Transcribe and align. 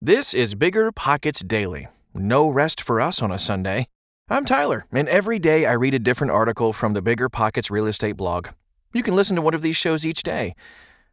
This 0.00 0.32
is 0.32 0.54
Bigger 0.54 0.92
Pockets 0.92 1.40
Daily. 1.40 1.88
No 2.14 2.48
rest 2.48 2.80
for 2.80 3.00
us 3.00 3.20
on 3.20 3.32
a 3.32 3.38
Sunday. 3.38 3.88
I'm 4.28 4.44
Tyler, 4.44 4.86
and 4.92 5.08
every 5.08 5.40
day 5.40 5.66
I 5.66 5.72
read 5.72 5.92
a 5.92 5.98
different 5.98 6.30
article 6.30 6.72
from 6.72 6.92
the 6.92 7.02
Bigger 7.02 7.28
Pockets 7.28 7.68
real 7.68 7.88
estate 7.88 8.12
blog. 8.12 8.50
You 8.94 9.02
can 9.02 9.16
listen 9.16 9.34
to 9.34 9.42
one 9.42 9.54
of 9.54 9.62
these 9.62 9.76
shows 9.76 10.06
each 10.06 10.22
day, 10.22 10.54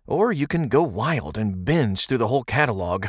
or 0.05 0.31
you 0.31 0.45
can 0.45 0.67
go 0.67 0.83
wild 0.83 1.35
and 1.35 1.65
binge 1.65 2.05
through 2.05 2.19
the 2.19 2.27
whole 2.27 2.43
catalog. 2.43 3.07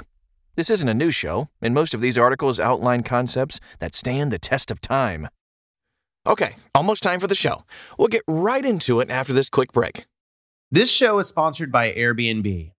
This 0.54 0.70
isn't 0.70 0.88
a 0.88 0.94
new 0.94 1.10
show, 1.10 1.50
and 1.60 1.74
most 1.74 1.92
of 1.92 2.00
these 2.00 2.16
articles 2.16 2.58
outline 2.58 3.02
concepts 3.02 3.60
that 3.78 3.94
stand 3.94 4.32
the 4.32 4.38
test 4.38 4.70
of 4.70 4.80
time. 4.80 5.28
Okay, 6.26 6.56
almost 6.74 7.02
time 7.02 7.20
for 7.20 7.26
the 7.26 7.34
show. 7.34 7.64
We'll 7.98 8.08
get 8.08 8.22
right 8.26 8.64
into 8.64 9.00
it 9.00 9.10
after 9.10 9.34
this 9.34 9.50
quick 9.50 9.74
break. 9.74 10.06
This 10.70 10.90
show 10.90 11.18
is 11.18 11.28
sponsored 11.28 11.70
by 11.70 11.92
Airbnb. 11.92 12.72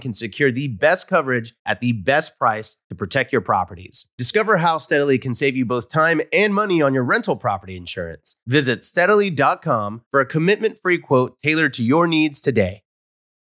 can 0.00 0.12
secure 0.12 0.50
the 0.50 0.68
best 0.68 1.06
coverage 1.06 1.54
at 1.64 1.80
the 1.80 1.92
best 1.92 2.38
price 2.38 2.76
to 2.88 2.94
protect 2.94 3.32
your 3.32 3.40
properties. 3.40 4.06
Discover 4.18 4.58
how 4.58 4.78
Steadily 4.78 5.18
can 5.18 5.34
save 5.34 5.56
you 5.56 5.64
both 5.64 5.88
time 5.88 6.20
and 6.32 6.54
money 6.54 6.82
on 6.82 6.94
your 6.94 7.04
rental 7.04 7.36
property 7.36 7.76
insurance. 7.76 8.36
Visit 8.46 8.84
steadily.com 8.84 10.02
for 10.10 10.20
a 10.20 10.26
commitment 10.26 10.78
free 10.80 10.98
quote 10.98 11.38
tailored 11.40 11.74
to 11.74 11.84
your 11.84 12.06
needs 12.06 12.40
today. 12.40 12.82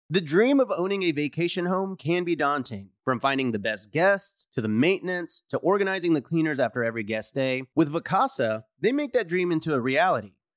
The 0.09 0.19
dream 0.19 0.59
of 0.59 0.74
owning 0.75 1.03
a 1.03 1.13
vacation 1.13 1.68
home 1.68 1.96
can 1.96 2.25
be 2.25 2.35
daunting. 2.35 2.90
From 3.06 3.22
finding 3.22 3.53
the 3.53 3.59
best 3.59 3.94
guests 3.94 4.46
to 4.53 4.59
the 4.59 4.68
maintenance 4.68 5.41
to 5.51 5.57
organizing 5.59 6.13
the 6.13 6.22
cleaners 6.22 6.59
after 6.59 6.84
every 6.84 7.03
guest 7.03 7.34
day, 7.34 7.63
with 7.75 7.94
Vacasa, 7.94 8.63
they 8.78 8.91
make 8.91 9.13
that 9.13 9.30
dream 9.30 9.53
into 9.53 9.74
a 9.74 9.80
reality. 9.80 10.34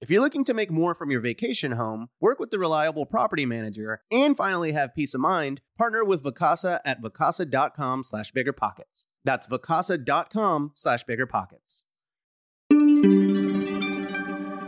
If 0.00 0.10
you're 0.10 0.22
looking 0.22 0.44
to 0.44 0.54
make 0.54 0.70
more 0.70 0.94
from 0.94 1.10
your 1.10 1.20
vacation 1.20 1.72
home, 1.72 2.08
work 2.20 2.40
with 2.40 2.50
the 2.50 2.58
reliable 2.58 3.04
property 3.04 3.44
manager, 3.44 4.00
and 4.10 4.34
finally 4.34 4.72
have 4.72 4.94
peace 4.94 5.12
of 5.12 5.20
mind, 5.20 5.60
partner 5.76 6.02
with 6.02 6.22
Vacasa 6.24 6.80
at 6.86 7.02
vacasa.com 7.02 8.04
slash 8.04 8.32
biggerpockets. 8.32 9.04
That's 9.26 9.46
vacasa.com 9.46 10.72
slash 10.74 11.04
biggerpockets. 11.04 11.82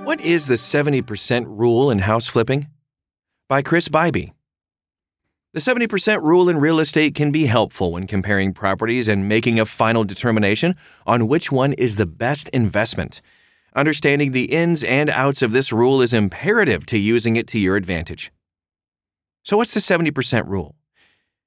What 0.04 0.20
is 0.20 0.48
the 0.48 0.56
70% 0.56 1.46
rule 1.48 1.90
in 1.90 2.00
house 2.00 2.26
flipping? 2.26 2.66
By 3.48 3.62
Chris 3.62 3.88
Bibey. 3.88 4.32
The 5.54 5.60
70% 5.60 6.22
rule 6.22 6.50
in 6.50 6.58
real 6.58 6.78
estate 6.78 7.14
can 7.14 7.32
be 7.32 7.46
helpful 7.46 7.92
when 7.92 8.06
comparing 8.06 8.52
properties 8.52 9.08
and 9.08 9.28
making 9.28 9.58
a 9.58 9.64
final 9.64 10.04
determination 10.04 10.76
on 11.06 11.26
which 11.26 11.50
one 11.50 11.72
is 11.74 11.96
the 11.96 12.06
best 12.06 12.50
investment. 12.50 13.22
Understanding 13.74 14.32
the 14.32 14.52
ins 14.52 14.84
and 14.84 15.08
outs 15.08 15.40
of 15.40 15.52
this 15.52 15.72
rule 15.72 16.02
is 16.02 16.12
imperative 16.12 16.84
to 16.86 16.98
using 16.98 17.36
it 17.36 17.46
to 17.48 17.58
your 17.58 17.76
advantage. 17.76 18.30
So, 19.44 19.56
what's 19.56 19.72
the 19.72 19.80
70% 19.80 20.46
rule? 20.46 20.74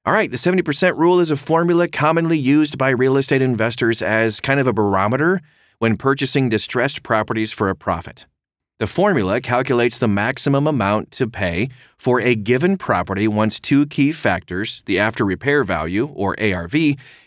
All 0.06 0.14
right, 0.14 0.30
the 0.30 0.38
70% 0.38 0.98
rule 0.98 1.20
is 1.20 1.32
a 1.32 1.38
formula 1.38 1.88
commonly 1.88 2.38
used 2.38 2.78
by 2.78 2.90
real 2.90 3.18
estate 3.18 3.42
investors 3.42 4.02
as 4.02 4.40
kind 4.40 4.60
of 4.60 4.68
a 4.68 4.74
barometer 4.74 5.42
when 5.80 5.98
purchasing 5.98 6.50
distressed 6.50 7.04
properties 7.04 7.52
for 7.52 7.70
a 7.70 7.76
profit. 7.76 8.26
The 8.80 8.88
formula 8.88 9.40
calculates 9.40 9.98
the 9.98 10.08
maximum 10.08 10.68
amount 10.68 11.12
to 11.12 11.28
pay 11.28 11.70
for 11.98 12.20
a 12.20 12.36
given 12.36 12.76
property 12.76 13.28
once 13.28 13.60
two 13.60 13.86
key 13.86 14.12
factors, 14.12 14.84
the 14.86 15.00
after 15.00 15.24
repair 15.24 15.64
value, 15.64 16.08
or 16.08 16.36
ARV, 16.42 16.76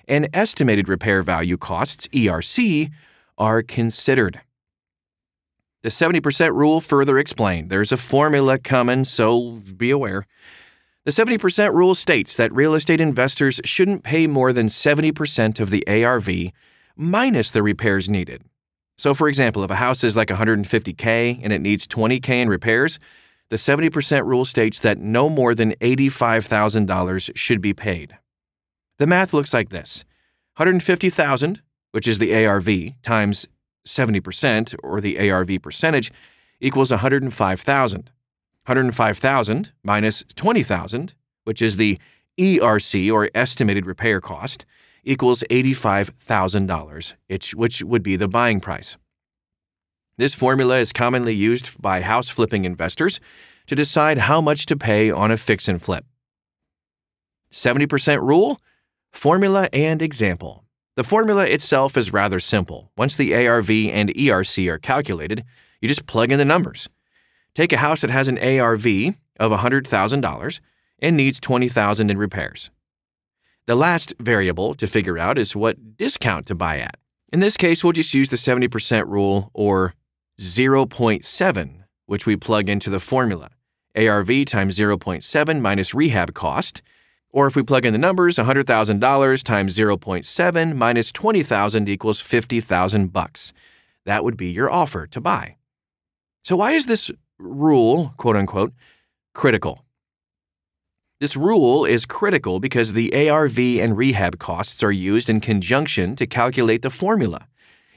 and 0.06 0.28
estimated 0.34 0.88
repair 0.88 1.22
value 1.22 1.56
costs, 1.56 2.06
ERC, 2.08 2.90
are 3.38 3.62
considered. 3.62 4.40
The 5.88 5.92
70% 6.10 6.52
rule 6.52 6.82
further 6.82 7.18
explained. 7.18 7.70
There's 7.70 7.92
a 7.92 7.96
formula 7.96 8.58
coming, 8.58 9.04
so 9.04 9.62
be 9.74 9.90
aware. 9.90 10.26
The 11.06 11.10
70% 11.10 11.72
rule 11.72 11.94
states 11.94 12.36
that 12.36 12.52
real 12.52 12.74
estate 12.74 13.00
investors 13.00 13.58
shouldn't 13.64 14.02
pay 14.02 14.26
more 14.26 14.52
than 14.52 14.66
70% 14.66 15.60
of 15.60 15.70
the 15.70 15.88
ARV 15.88 16.52
minus 16.94 17.50
the 17.50 17.62
repairs 17.62 18.06
needed. 18.06 18.42
So, 18.98 19.14
for 19.14 19.30
example, 19.30 19.64
if 19.64 19.70
a 19.70 19.76
house 19.76 20.04
is 20.04 20.14
like 20.14 20.28
150K 20.28 21.40
and 21.42 21.54
it 21.54 21.62
needs 21.62 21.88
20K 21.88 22.28
in 22.28 22.50
repairs, 22.50 22.98
the 23.48 23.56
70% 23.56 24.26
rule 24.26 24.44
states 24.44 24.78
that 24.80 24.98
no 24.98 25.30
more 25.30 25.54
than 25.54 25.72
$85,000 25.76 27.34
should 27.34 27.62
be 27.62 27.72
paid. 27.72 28.18
The 28.98 29.06
math 29.06 29.32
looks 29.32 29.54
like 29.54 29.70
this 29.70 30.04
150,000, 30.58 31.62
which 31.92 32.06
is 32.06 32.18
the 32.18 32.44
ARV, 32.44 32.68
times 33.02 33.46
70%, 33.88 34.74
or 34.82 35.00
the 35.00 35.30
ARV 35.30 35.62
percentage, 35.62 36.12
equals 36.60 36.90
105,000. 36.90 38.10
105,000 38.66 39.72
minus 39.82 40.24
20,000, 40.36 41.14
which 41.44 41.62
is 41.62 41.76
the 41.76 41.98
ERC, 42.38 43.10
or 43.12 43.30
estimated 43.34 43.86
repair 43.86 44.20
cost, 44.20 44.66
equals 45.04 45.42
$85,000, 45.50 47.14
which 47.54 47.82
would 47.82 48.02
be 48.02 48.16
the 48.16 48.28
buying 48.28 48.60
price. 48.60 48.96
This 50.18 50.34
formula 50.34 50.78
is 50.78 50.92
commonly 50.92 51.34
used 51.34 51.80
by 51.80 52.02
house 52.02 52.28
flipping 52.28 52.64
investors 52.64 53.20
to 53.68 53.74
decide 53.74 54.18
how 54.18 54.40
much 54.40 54.66
to 54.66 54.76
pay 54.76 55.10
on 55.10 55.30
a 55.30 55.36
fix 55.36 55.66
and 55.68 55.80
flip. 55.80 56.04
70% 57.52 58.20
rule, 58.20 58.60
formula, 59.10 59.68
and 59.72 60.02
example. 60.02 60.64
The 60.98 61.04
formula 61.04 61.44
itself 61.44 61.96
is 61.96 62.12
rather 62.12 62.40
simple. 62.40 62.90
Once 62.96 63.14
the 63.14 63.32
ARV 63.32 63.70
and 63.70 64.08
ERC 64.08 64.66
are 64.66 64.80
calculated, 64.80 65.44
you 65.80 65.88
just 65.88 66.06
plug 66.06 66.32
in 66.32 66.40
the 66.40 66.44
numbers. 66.44 66.88
Take 67.54 67.72
a 67.72 67.76
house 67.76 68.00
that 68.00 68.10
has 68.10 68.26
an 68.26 68.36
ARV 68.36 68.84
of 69.38 69.52
$100,000 69.52 70.60
and 70.98 71.16
needs 71.16 71.38
$20,000 71.38 72.10
in 72.10 72.18
repairs. 72.18 72.70
The 73.66 73.76
last 73.76 74.12
variable 74.18 74.74
to 74.74 74.88
figure 74.88 75.18
out 75.18 75.38
is 75.38 75.54
what 75.54 75.96
discount 75.96 76.46
to 76.46 76.56
buy 76.56 76.80
at. 76.80 76.96
In 77.32 77.38
this 77.38 77.56
case, 77.56 77.84
we'll 77.84 77.92
just 77.92 78.12
use 78.12 78.30
the 78.30 78.36
70% 78.36 79.06
rule 79.06 79.52
or 79.54 79.94
0.7, 80.40 81.84
which 82.06 82.26
we 82.26 82.34
plug 82.34 82.68
into 82.68 82.90
the 82.90 82.98
formula. 82.98 83.50
ARV 83.94 84.46
times 84.46 84.76
0.7 84.76 85.60
minus 85.60 85.94
rehab 85.94 86.34
cost, 86.34 86.82
or 87.30 87.46
if 87.46 87.56
we 87.56 87.62
plug 87.62 87.84
in 87.84 87.92
the 87.92 87.98
numbers, 87.98 88.36
$100,000 88.36 89.42
times 89.42 89.76
0.7 89.76 90.76
minus 90.76 91.12
20,000 91.12 91.88
equals 91.88 92.20
50,000 92.20 93.12
bucks. 93.12 93.52
That 94.06 94.24
would 94.24 94.36
be 94.36 94.50
your 94.50 94.70
offer 94.70 95.06
to 95.08 95.20
buy. 95.20 95.56
So 96.42 96.56
why 96.56 96.72
is 96.72 96.86
this 96.86 97.10
rule, 97.38 98.14
quote 98.16 98.36
unquote, 98.36 98.72
critical? 99.34 99.84
This 101.20 101.36
rule 101.36 101.84
is 101.84 102.06
critical 102.06 102.60
because 102.60 102.92
the 102.92 103.28
ARV 103.28 103.58
and 103.58 103.96
rehab 103.96 104.38
costs 104.38 104.82
are 104.82 104.92
used 104.92 105.28
in 105.28 105.40
conjunction 105.40 106.14
to 106.16 106.26
calculate 106.26 106.82
the 106.82 106.90
formula. 106.90 107.48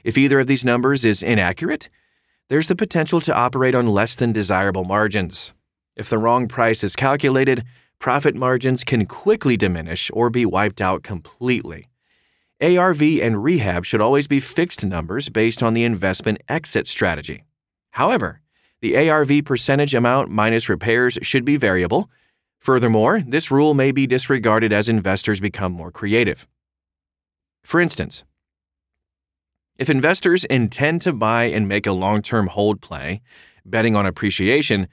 If 0.02 0.18
either 0.18 0.40
of 0.40 0.48
these 0.48 0.64
numbers 0.64 1.04
is 1.04 1.22
inaccurate, 1.22 1.88
there's 2.48 2.66
the 2.66 2.76
potential 2.76 3.20
to 3.20 3.34
operate 3.34 3.74
on 3.74 3.86
less 3.86 4.16
than 4.16 4.32
desirable 4.32 4.84
margins. 4.84 5.54
If 5.96 6.08
the 6.08 6.18
wrong 6.18 6.48
price 6.48 6.82
is 6.82 6.96
calculated, 6.96 7.64
profit 8.02 8.34
margins 8.34 8.84
can 8.84 9.06
quickly 9.06 9.56
diminish 9.56 10.10
or 10.12 10.28
be 10.28 10.44
wiped 10.44 10.82
out 10.82 11.02
completely. 11.02 11.88
ARV 12.60 13.00
and 13.00 13.42
rehab 13.42 13.86
should 13.86 14.02
always 14.02 14.26
be 14.26 14.40
fixed 14.40 14.84
numbers 14.84 15.30
based 15.30 15.62
on 15.62 15.72
the 15.72 15.84
investment 15.84 16.42
exit 16.48 16.86
strategy. 16.86 17.44
However, 17.92 18.42
the 18.82 19.08
ARV 19.08 19.44
percentage 19.46 19.94
amount 19.94 20.30
minus 20.30 20.68
repairs 20.68 21.18
should 21.22 21.46
be 21.46 21.56
variable 21.56 22.10
Furthermore, 22.62 23.24
this 23.26 23.50
rule 23.50 23.74
may 23.74 23.90
be 23.90 24.06
disregarded 24.06 24.72
as 24.72 24.88
investors 24.88 25.40
become 25.40 25.72
more 25.72 25.90
creative. 25.90 26.46
For 27.64 27.80
instance, 27.80 28.22
if 29.78 29.90
investors 29.90 30.44
intend 30.44 31.02
to 31.02 31.12
buy 31.12 31.46
and 31.46 31.66
make 31.66 31.88
a 31.88 31.92
long 31.92 32.22
term 32.22 32.46
hold 32.46 32.80
play, 32.80 33.20
betting 33.64 33.96
on 33.96 34.06
appreciation, 34.06 34.86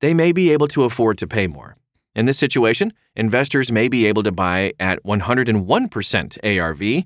they 0.00 0.12
may 0.12 0.30
be 0.30 0.50
able 0.50 0.68
to 0.68 0.84
afford 0.84 1.16
to 1.16 1.26
pay 1.26 1.46
more. 1.46 1.78
In 2.16 2.24
this 2.24 2.38
situation, 2.38 2.94
investors 3.14 3.70
may 3.70 3.88
be 3.88 4.06
able 4.06 4.22
to 4.22 4.32
buy 4.32 4.72
at 4.80 5.04
101% 5.04 6.58
ARV 6.58 7.04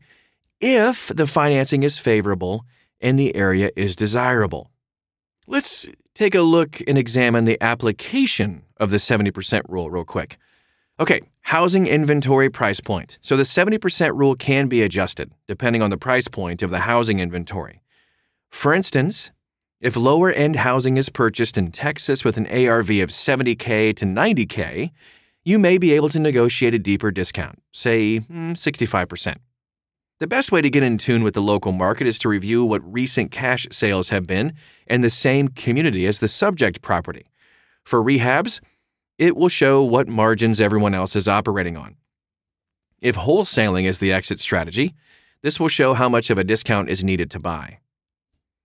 if 0.61 1.09
the 1.09 1.27
financing 1.27 1.83
is 1.83 1.99
favorable 1.99 2.65
and 3.01 3.19
the 3.19 3.35
area 3.35 3.73
is 3.75 3.97
desirable. 3.97 4.71
Let's 5.49 5.89
take 6.15 6.37
a 6.37 6.43
look 6.43 6.81
and 6.87 6.97
examine 6.97 7.45
the 7.45 7.61
application 7.61 8.63
of 8.77 8.91
the 8.91 8.99
70% 8.99 9.63
rule 9.69 9.91
real 9.91 10.05
quick. 10.05 10.39
Okay, 11.01 11.23
housing 11.41 11.89
inventory 11.89 12.49
price 12.49 12.79
point. 12.79 13.19
So 13.21 13.37
the 13.37 13.43
70% 13.43 14.17
rule 14.17 14.37
can 14.37 14.69
be 14.69 14.81
adjusted 14.81 15.33
depending 15.49 15.83
on 15.83 15.91
the 15.91 15.99
price 15.99 16.29
point 16.29 16.63
of 16.63 16.71
the 16.71 16.81
housing 16.81 17.19
inventory. 17.19 17.83
For 18.49 18.73
instance, 18.73 19.33
if 19.81 19.97
lower 19.97 20.31
end 20.31 20.57
housing 20.57 20.97
is 20.97 21.09
purchased 21.09 21.57
in 21.57 21.73
Texas 21.73 22.25
with 22.25 22.37
an 22.37 22.47
ARV 22.47 22.91
of 22.91 23.11
70K 23.11 23.97
to 23.97 24.05
90K, 24.05 24.91
you 25.43 25.59
may 25.59 25.79
be 25.79 25.93
able 25.93 26.11
to 26.11 26.19
negotiate 26.19 26.75
a 26.75 26.79
deeper 26.79 27.11
discount, 27.11 27.63
say 27.73 28.21
65%. 28.21 29.27
Hmm, 29.27 29.33
the 30.19 30.27
best 30.27 30.53
way 30.53 30.61
to 30.61 30.69
get 30.69 30.83
in 30.83 30.99
tune 30.99 31.23
with 31.23 31.33
the 31.33 31.41
local 31.41 31.73
market 31.73 32.07
is 32.07 32.19
to 32.19 32.29
review 32.29 32.63
what 32.63 32.93
recent 32.93 33.31
cash 33.31 33.67
sales 33.73 34.11
have 34.11 34.27
been 34.27 34.53
in 34.87 35.01
the 35.01 35.09
same 35.09 35.49
community 35.49 36.07
as 36.07 36.21
the 36.21 36.29
subject 36.29 36.83
property. 36.83 37.31
For 37.85 38.03
rehabs, 38.03 38.61
it 39.17 39.35
will 39.35 39.49
show 39.49 39.83
what 39.83 40.09
margins 40.09 40.61
everyone 40.61 40.95
else 40.95 41.17
is 41.17 41.27
operating 41.27 41.79
on. 41.79 41.97
If 43.01 43.17
wholesaling 43.17 43.85
is 43.85 43.99
the 43.99 44.13
exit 44.13 44.41
strategy, 44.41 44.95
this 45.41 45.59
will 45.59 45.69
show 45.69 45.95
how 45.95 46.11
much 46.11 46.29
of 46.29 46.37
a 46.37 46.45
discount 46.45 46.91
is 46.91 47.03
needed 47.03 47.31
to 47.31 47.39
buy. 47.39 47.79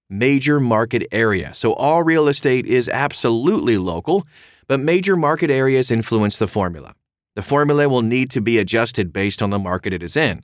Major 0.10 0.60
market 0.60 1.07
area. 1.12 1.54
So 1.54 1.74
all 1.74 2.04
real 2.04 2.28
estate 2.28 2.66
is 2.66 2.88
absolutely 2.90 3.78
local, 3.78 4.28
but 4.68 4.80
major 4.80 5.16
market 5.16 5.50
areas 5.50 5.90
influence 5.90 6.38
the 6.38 6.48
formula. 6.48 6.94
The 7.36 7.42
formula 7.42 7.90
will 7.90 8.02
need 8.02 8.30
to 8.31 8.42
be 8.42 8.57
adjusted 8.57 9.12
based 9.12 9.42
on 9.42 9.50
the 9.50 9.60
market 9.60 9.94
it 9.94 10.04
is 10.04 10.16
in. 10.16 10.44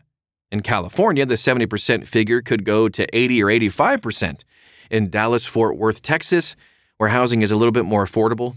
In 0.51 0.61
California, 0.61 1.25
the 1.25 1.35
70% 1.35 2.07
figure 2.07 2.41
could 2.41 2.65
go 2.65 2.89
to 2.89 3.07
80 3.15 3.43
or 3.43 3.47
85%. 3.47 4.41
In 4.89 5.09
Dallas, 5.09 5.45
Fort 5.45 5.77
Worth, 5.77 6.01
Texas, 6.01 6.55
where 6.97 7.09
housing 7.09 7.41
is 7.41 7.51
a 7.51 7.55
little 7.55 7.71
bit 7.71 7.85
more 7.85 8.05
affordable, 8.05 8.55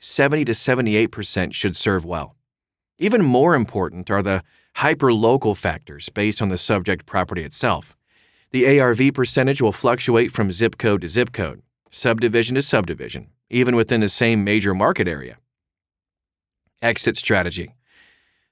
70 0.00 0.46
to 0.46 0.52
78% 0.52 1.52
should 1.52 1.76
serve 1.76 2.04
well. 2.04 2.36
Even 2.98 3.22
more 3.22 3.54
important 3.54 4.10
are 4.10 4.22
the 4.22 4.42
hyperlocal 4.78 5.56
factors 5.56 6.08
based 6.08 6.42
on 6.42 6.48
the 6.48 6.58
subject 6.58 7.06
property 7.06 7.44
itself. 7.44 7.96
The 8.50 8.80
ARV 8.80 9.12
percentage 9.12 9.60
will 9.60 9.72
fluctuate 9.72 10.32
from 10.32 10.52
zip 10.52 10.78
code 10.78 11.02
to 11.02 11.08
zip 11.08 11.32
code, 11.32 11.62
subdivision 11.90 12.54
to 12.54 12.62
subdivision, 12.62 13.28
even 13.50 13.76
within 13.76 14.00
the 14.00 14.08
same 14.08 14.42
major 14.42 14.74
market 14.74 15.06
area. 15.06 15.36
Exit 16.80 17.16
strategy. 17.16 17.74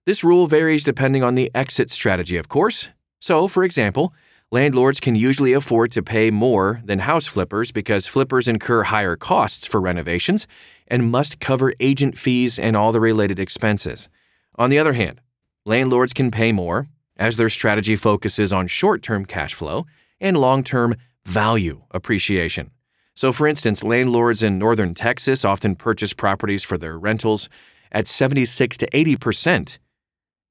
This 0.05 0.23
rule 0.23 0.47
varies 0.47 0.85
depending 0.85 1.25
on 1.25 1.35
the 1.35 1.51
exit 1.55 1.91
strategy, 1.91 2.37
of 2.37 2.49
course. 2.49 2.91
So, 3.21 3.49
for 3.49 3.65
example, 3.65 4.13
landlords 4.53 5.01
can 5.01 5.17
usually 5.17 5.55
afford 5.55 5.93
to 5.93 6.03
pay 6.03 6.31
more 6.31 6.83
than 6.85 7.01
house 7.01 7.27
flippers 7.27 7.73
because 7.73 8.07
flippers 8.07 8.47
incur 8.47 8.85
higher 8.85 9.17
costs 9.17 9.65
for 9.65 9.81
renovations 9.81 10.47
and 10.87 11.11
must 11.11 11.41
cover 11.41 11.73
agent 11.81 12.19
fees 12.19 12.59
and 12.59 12.77
all 12.77 12.93
the 12.93 13.01
related 13.01 13.39
expenses. 13.39 14.09
On 14.57 14.69
the 14.69 14.79
other 14.79 14.93
hand, 14.93 15.21
landlords 15.65 16.13
can 16.13 16.31
pay 16.31 16.53
more 16.53 16.89
as 17.17 17.37
their 17.37 17.49
strategy 17.49 17.97
focuses 17.97 18.53
on 18.53 18.67
short 18.67 19.03
term 19.03 19.25
cash 19.25 19.55
flow 19.55 19.87
and 20.21 20.37
long 20.37 20.63
term 20.63 20.97
value 21.25 21.83
appreciation. 21.91 22.71
So, 23.15 23.33
for 23.33 23.47
instance, 23.47 23.83
landlords 23.83 24.43
in 24.43 24.59
northern 24.59 24.95
Texas 24.95 25.45
often 25.45 25.75
purchase 25.75 26.13
properties 26.13 26.63
for 26.63 26.77
their 26.77 26.99
rentals 26.99 27.49
at 27.91 28.07
76 28.07 28.77
to 28.79 28.89
80 28.93 29.17
percent 29.17 29.79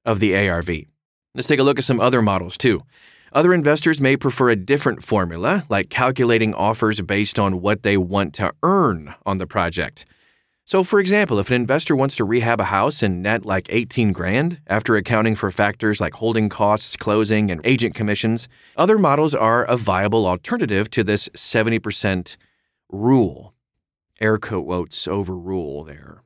of 0.04 0.20
the 0.20 0.36
ARV. 0.36 0.70
Let's 1.34 1.48
take 1.48 1.60
a 1.60 1.62
look 1.62 1.78
at 1.78 1.84
some 1.84 2.00
other 2.00 2.22
models 2.22 2.56
too. 2.56 2.82
Other 3.32 3.52
investors 3.52 4.00
may 4.00 4.16
prefer 4.16 4.50
a 4.50 4.56
different 4.56 5.04
formula, 5.04 5.66
like 5.68 5.90
calculating 5.90 6.54
offers 6.54 7.00
based 7.02 7.38
on 7.38 7.60
what 7.60 7.82
they 7.82 7.96
want 7.96 8.32
to 8.34 8.52
earn 8.62 9.14
on 9.26 9.38
the 9.38 9.46
project. 9.46 10.06
So, 10.68 10.82
for 10.82 10.98
example, 10.98 11.38
if 11.38 11.48
an 11.48 11.54
investor 11.54 11.94
wants 11.94 12.16
to 12.16 12.24
rehab 12.24 12.60
a 12.60 12.64
house 12.64 13.00
and 13.00 13.22
net 13.22 13.46
like 13.46 13.68
18 13.68 14.10
grand 14.10 14.60
after 14.66 14.96
accounting 14.96 15.36
for 15.36 15.52
factors 15.52 16.00
like 16.00 16.14
holding 16.14 16.48
costs, 16.48 16.96
closing, 16.96 17.52
and 17.52 17.60
agent 17.62 17.94
commissions, 17.94 18.48
other 18.76 18.98
models 18.98 19.32
are 19.32 19.62
a 19.62 19.76
viable 19.76 20.26
alternative 20.26 20.90
to 20.90 21.04
this 21.04 21.28
70% 21.36 22.36
rule. 22.88 23.54
Air 24.20 24.38
quotes 24.38 25.06
over 25.06 25.36
rule 25.36 25.84
there. 25.84 26.24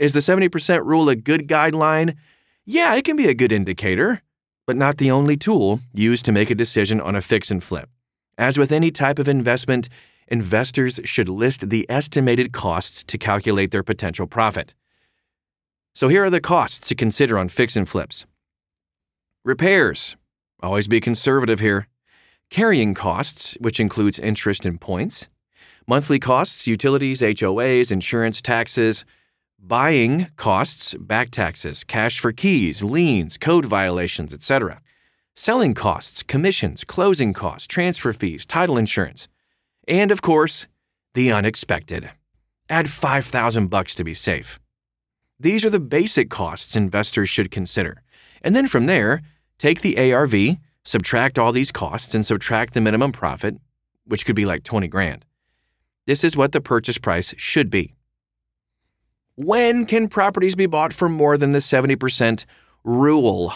Is 0.00 0.14
the 0.14 0.20
70% 0.20 0.84
rule 0.84 1.08
a 1.08 1.14
good 1.14 1.46
guideline? 1.46 2.16
Yeah, 2.64 2.92
it 2.96 3.04
can 3.04 3.14
be 3.14 3.28
a 3.28 3.34
good 3.34 3.52
indicator, 3.52 4.20
but 4.66 4.74
not 4.74 4.98
the 4.98 5.12
only 5.12 5.36
tool 5.36 5.78
used 5.94 6.24
to 6.24 6.32
make 6.32 6.50
a 6.50 6.56
decision 6.56 7.00
on 7.00 7.14
a 7.14 7.22
fix 7.22 7.52
and 7.52 7.62
flip. 7.62 7.88
As 8.36 8.58
with 8.58 8.72
any 8.72 8.90
type 8.90 9.20
of 9.20 9.28
investment, 9.28 9.88
investors 10.28 11.00
should 11.04 11.28
list 11.28 11.70
the 11.70 11.86
estimated 11.88 12.52
costs 12.52 13.04
to 13.04 13.18
calculate 13.18 13.70
their 13.70 13.82
potential 13.82 14.26
profit. 14.26 14.74
So 15.94 16.08
here 16.08 16.24
are 16.24 16.30
the 16.30 16.40
costs 16.40 16.86
to 16.88 16.94
consider 16.94 17.38
on 17.38 17.48
fix 17.48 17.76
and 17.76 17.88
flips. 17.88 18.26
Repairs. 19.44 20.16
Always 20.62 20.88
be 20.88 21.00
conservative 21.00 21.60
here. 21.60 21.88
Carrying 22.50 22.94
costs, 22.94 23.56
which 23.60 23.80
includes 23.80 24.18
interest 24.18 24.64
and 24.66 24.80
points. 24.80 25.28
Monthly 25.86 26.18
costs, 26.18 26.66
utilities, 26.66 27.20
HOAs, 27.20 27.90
insurance, 27.90 28.42
taxes, 28.42 29.04
Buying 29.58 30.28
costs 30.36 30.94
back 30.94 31.30
taxes, 31.30 31.82
cash 31.82 32.20
for 32.20 32.30
keys, 32.30 32.82
liens, 32.82 33.38
code 33.38 33.64
violations, 33.64 34.32
etc. 34.32 34.80
Selling 35.34 35.72
costs, 35.74 36.22
commissions, 36.22 36.84
closing 36.84 37.32
costs, 37.32 37.66
transfer 37.66 38.12
fees, 38.12 38.44
title 38.44 38.76
insurance. 38.76 39.28
And 39.86 40.10
of 40.10 40.22
course, 40.22 40.66
the 41.14 41.32
unexpected. 41.32 42.10
Add 42.68 42.90
5000 42.90 43.68
bucks 43.68 43.94
to 43.94 44.04
be 44.04 44.14
safe. 44.14 44.58
These 45.38 45.64
are 45.64 45.70
the 45.70 45.80
basic 45.80 46.30
costs 46.30 46.74
investors 46.74 47.28
should 47.28 47.50
consider. 47.50 48.02
And 48.42 48.56
then 48.56 48.68
from 48.68 48.86
there, 48.86 49.22
take 49.58 49.82
the 49.82 50.12
ARV, 50.12 50.56
subtract 50.84 51.38
all 51.38 51.52
these 51.52 51.70
costs 51.70 52.14
and 52.14 52.24
subtract 52.24 52.74
the 52.74 52.80
minimum 52.80 53.12
profit, 53.12 53.56
which 54.06 54.24
could 54.24 54.36
be 54.36 54.46
like 54.46 54.64
20 54.64 54.88
grand. 54.88 55.24
This 56.06 56.24
is 56.24 56.36
what 56.36 56.52
the 56.52 56.60
purchase 56.60 56.98
price 56.98 57.34
should 57.36 57.70
be. 57.70 57.94
When 59.34 59.84
can 59.84 60.08
properties 60.08 60.54
be 60.54 60.66
bought 60.66 60.92
for 60.92 61.08
more 61.08 61.36
than 61.36 61.52
the 61.52 61.58
70% 61.58 62.44
rule? 62.84 63.52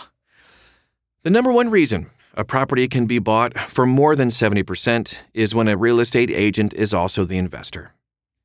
The 1.23 1.31
number 1.31 1.53
one 1.53 1.71
reason 1.71 2.11
a 2.35 2.45
property 2.45 2.89
can 2.89 3.07
be 3.07 3.19
bought 3.19 3.59
for 3.59 3.87
more 3.87 4.15
than 4.15 4.29
70% 4.29 5.17
is 5.35 5.55
when 5.55 5.69
a 5.69 5.77
real 5.77 6.01
estate 6.01 6.31
agent 6.31 6.73
is 6.75 6.95
also 6.95 7.25
the 7.25 7.39
investor. 7.39 7.95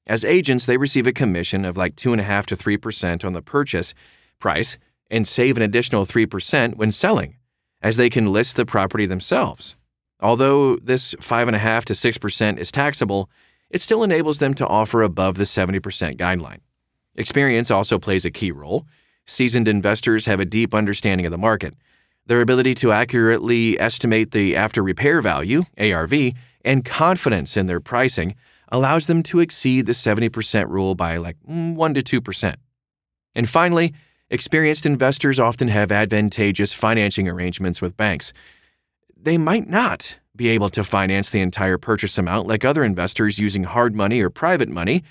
As 0.08 0.26
agents, 0.26 0.66
they 0.66 0.78
receive 0.78 1.08
a 1.08 1.14
commission 1.14 1.66
of 1.66 1.78
like 1.78 1.96
2.5 1.96 2.46
to 2.48 2.56
3% 2.56 3.26
on 3.26 3.34
the 3.34 3.42
purchase 3.42 3.94
price 4.40 4.78
and 5.10 5.28
save 5.28 5.58
an 5.58 5.64
additional 5.64 6.06
3% 6.06 6.76
when 6.76 6.92
selling, 6.92 7.38
as 7.82 7.98
they 7.98 8.10
can 8.10 8.32
list 8.32 8.56
the 8.56 8.66
property 8.66 9.06
themselves. 9.06 9.76
Although 10.20 10.78
this 10.78 11.14
5.5 11.16 11.86
to 11.86 11.94
6% 11.94 12.58
is 12.58 12.72
taxable, 12.72 13.30
it 13.70 13.82
still 13.82 14.04
enables 14.04 14.40
them 14.40 14.54
to 14.56 14.68
offer 14.68 15.02
above 15.02 15.38
the 15.38 15.44
70% 15.44 16.18
guideline. 16.18 16.60
Experience 17.16 17.72
also 17.72 17.98
plays 18.00 18.26
a 18.26 18.32
key 18.32 18.52
role. 18.52 18.86
Seasoned 19.26 19.68
investors 19.68 20.26
have 20.26 20.40
a 20.40 20.46
deep 20.46 20.74
understanding 20.74 21.26
of 21.26 21.32
the 21.32 21.38
market. 21.38 21.76
Their 22.28 22.42
ability 22.42 22.74
to 22.76 22.92
accurately 22.92 23.80
estimate 23.80 24.32
the 24.32 24.56
after 24.56 24.82
repair 24.82 25.22
value, 25.22 25.64
ARV, 25.78 26.34
and 26.64 26.84
confidence 26.84 27.56
in 27.56 27.68
their 27.68 27.80
pricing 27.80 28.36
allows 28.70 29.06
them 29.08 29.22
to 29.24 29.40
exceed 29.40 29.86
the 29.86 29.92
70% 29.92 30.68
rule 30.70 30.96
by 30.96 31.18
like 31.18 31.38
mm, 31.48 31.76
1 31.76 31.94
to 31.94 32.22
2%. 32.22 32.56
And 33.36 33.50
finally, 33.50 33.94
experienced 34.30 34.86
investors 34.86 35.40
often 35.40 35.68
have 35.68 35.92
advantageous 35.92 36.74
financing 36.74 37.28
arrangements 37.30 37.82
with 37.82 37.96
banks. 37.96 38.34
They 39.16 39.38
might 39.38 39.68
not 39.68 40.18
be 40.36 40.50
able 40.50 40.70
to 40.70 40.84
finance 40.84 41.30
the 41.30 41.42
entire 41.42 41.78
purchase 41.78 42.18
amount 42.18 42.48
like 42.48 42.66
other 42.66 42.84
investors 42.84 43.40
using 43.40 43.64
hard 43.64 43.96
money 43.96 44.20
or 44.20 44.30
private 44.30 44.70
money. 44.70 45.04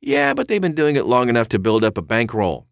Yeah, 0.00 0.34
but 0.34 0.48
they've 0.48 0.60
been 0.60 0.74
doing 0.74 0.96
it 0.96 1.06
long 1.06 1.28
enough 1.28 1.48
to 1.48 1.58
build 1.58 1.84
up 1.84 1.96
a 1.96 2.02
bankroll 2.02 2.66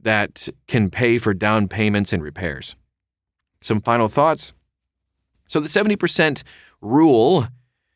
that 0.00 0.48
can 0.66 0.90
pay 0.90 1.18
for 1.18 1.34
down 1.34 1.68
payments 1.68 2.12
and 2.12 2.22
repairs. 2.22 2.76
Some 3.62 3.80
final 3.80 4.08
thoughts? 4.08 4.52
So, 5.48 5.60
the 5.60 5.68
70% 5.68 6.42
rule 6.80 7.48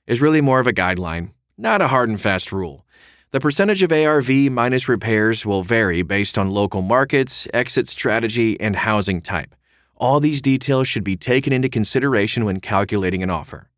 is 0.07 0.23
really 0.23 0.41
more 0.41 0.61
of 0.61 0.67
a 0.67 0.73
guideline 0.73 1.31
not 1.59 1.81
a 1.81 1.89
hard 1.89 2.09
and 2.09 2.21
fast 2.21 2.53
rule. 2.53 2.85
The 3.31 3.41
percentage 3.41 3.83
of 3.83 3.93
ARV 3.93 4.29
minus 4.29 4.89
repairs 4.89 5.45
will 5.45 5.63
vary 5.63 6.03
based 6.03 6.39
on 6.39 6.51
local 6.51 6.83
markets, 6.83 7.49
exit 7.53 7.89
strategy, 7.89 8.61
and 8.61 8.77
housing 8.77 9.21
type. 9.21 9.55
All 9.97 10.21
these 10.21 10.43
details 10.43 10.87
should 10.87 11.05
be 11.05 11.17
taken 11.17 11.53
into 11.53 11.69
consideration 11.69 12.45
when 12.45 12.61
calculating 12.61 13.23
an 13.23 13.31
offer. 13.31 13.69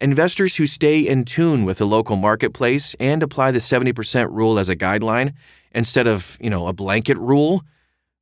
Investors 0.00 0.56
who 0.56 0.64
stay 0.64 1.00
in 1.00 1.26
tune 1.26 1.66
with 1.66 1.78
the 1.78 1.86
local 1.86 2.16
marketplace 2.16 2.96
and 2.98 3.22
apply 3.22 3.50
the 3.50 3.58
70% 3.58 4.32
rule 4.32 4.58
as 4.58 4.70
a 4.70 4.76
guideline 4.76 5.34
instead 5.72 6.06
of, 6.06 6.38
you 6.40 6.48
know, 6.48 6.66
a 6.66 6.72
blanket 6.72 7.18
rule 7.18 7.62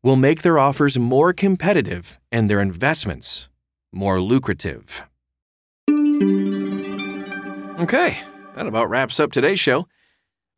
will 0.02 0.16
make 0.16 0.42
their 0.42 0.58
offers 0.58 0.98
more 0.98 1.32
competitive 1.32 2.18
and 2.30 2.48
their 2.48 2.60
investments 2.60 3.48
more 3.92 4.20
lucrative. 4.20 5.02
Okay, 7.80 8.18
that 8.54 8.66
about 8.66 8.90
wraps 8.90 9.20
up 9.20 9.32
today's 9.32 9.60
show. 9.60 9.86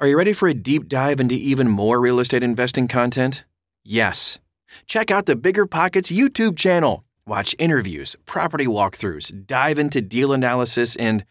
Are 0.00 0.06
you 0.06 0.16
ready 0.16 0.32
for 0.32 0.48
a 0.48 0.54
deep 0.54 0.88
dive 0.88 1.20
into 1.20 1.34
even 1.34 1.68
more 1.68 2.00
real 2.00 2.20
estate 2.20 2.42
investing 2.42 2.88
content? 2.88 3.44
Yes. 3.84 4.38
Check 4.86 5.10
out 5.10 5.26
the 5.26 5.36
Bigger 5.36 5.66
Pockets 5.66 6.10
YouTube 6.10 6.56
channel. 6.56 7.04
Watch 7.26 7.54
interviews, 7.58 8.16
property 8.24 8.66
walkthroughs, 8.66 9.46
dive 9.46 9.78
into 9.78 10.00
deal 10.00 10.32
analysis, 10.32 10.96
and 10.96 11.24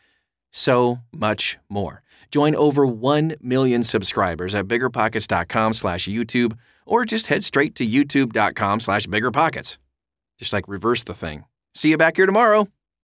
so 0.52 1.00
much 1.12 1.58
more. 1.68 2.04
Join 2.32 2.56
over 2.56 2.86
1 2.86 3.36
million 3.42 3.82
subscribers 3.84 4.54
at 4.54 4.68
biggerpockets.com 4.68 5.74
slash 5.74 6.08
YouTube 6.08 6.56
or 6.90 7.06
just 7.06 7.28
head 7.28 7.44
straight 7.44 7.76
to 7.76 7.88
youtube.com 7.88 8.80
slash 8.80 9.08
biggerpockets. 9.08 9.78
Just 10.40 10.52
like 10.54 10.68
reverse 10.68 11.04
the 11.04 11.14
thing. 11.14 11.46
See 11.76 11.90
you 11.90 11.98
back 11.98 12.16
here 12.18 12.26
tomorrow. 12.26 12.68